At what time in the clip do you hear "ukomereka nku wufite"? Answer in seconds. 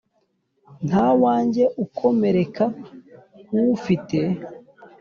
1.83-4.19